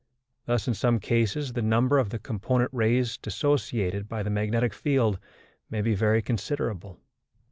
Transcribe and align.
Thus 0.47 0.67
in 0.67 0.73
some 0.73 0.99
cases 0.99 1.53
the 1.53 1.61
number 1.61 1.99
of 1.99 2.09
the 2.09 2.17
component 2.17 2.71
rays 2.73 3.17
dissociated 3.19 4.09
by 4.09 4.23
the 4.23 4.31
magnetic 4.31 4.73
field 4.73 5.19
may 5.69 5.83
be 5.83 5.93
very 5.93 6.23
considerable. 6.23 6.99